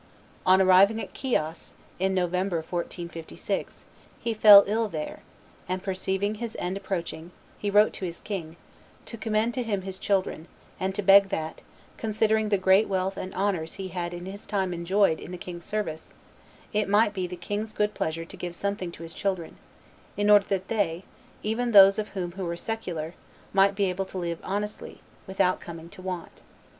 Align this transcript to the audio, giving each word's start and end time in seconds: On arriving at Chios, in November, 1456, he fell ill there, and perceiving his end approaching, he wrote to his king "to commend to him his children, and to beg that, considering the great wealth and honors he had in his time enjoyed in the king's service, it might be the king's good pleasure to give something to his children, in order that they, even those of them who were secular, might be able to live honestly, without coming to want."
On 0.47 0.59
arriving 0.59 0.99
at 0.99 1.15
Chios, 1.15 1.73
in 1.99 2.15
November, 2.15 2.55
1456, 2.67 3.85
he 4.19 4.33
fell 4.33 4.63
ill 4.65 4.89
there, 4.89 5.19
and 5.69 5.83
perceiving 5.83 6.33
his 6.41 6.57
end 6.59 6.75
approaching, 6.75 7.29
he 7.59 7.69
wrote 7.69 7.93
to 7.93 8.05
his 8.05 8.19
king 8.19 8.55
"to 9.05 9.15
commend 9.15 9.53
to 9.53 9.61
him 9.61 9.83
his 9.83 9.99
children, 9.99 10.47
and 10.79 10.95
to 10.95 11.03
beg 11.03 11.29
that, 11.29 11.61
considering 11.97 12.49
the 12.49 12.57
great 12.57 12.87
wealth 12.87 13.15
and 13.15 13.31
honors 13.35 13.75
he 13.75 13.89
had 13.89 14.11
in 14.11 14.25
his 14.25 14.47
time 14.47 14.73
enjoyed 14.73 15.19
in 15.19 15.29
the 15.29 15.37
king's 15.37 15.65
service, 15.65 16.05
it 16.73 16.89
might 16.89 17.13
be 17.13 17.27
the 17.27 17.35
king's 17.35 17.71
good 17.71 17.93
pleasure 17.93 18.25
to 18.25 18.35
give 18.35 18.55
something 18.55 18.91
to 18.93 19.03
his 19.03 19.13
children, 19.13 19.57
in 20.17 20.31
order 20.31 20.45
that 20.47 20.67
they, 20.67 21.03
even 21.43 21.73
those 21.73 21.99
of 21.99 22.15
them 22.15 22.31
who 22.31 22.45
were 22.45 22.57
secular, 22.57 23.13
might 23.53 23.75
be 23.75 23.85
able 23.85 24.05
to 24.05 24.17
live 24.17 24.39
honestly, 24.41 24.99
without 25.27 25.59
coming 25.61 25.89
to 25.89 26.01
want." 26.01 26.41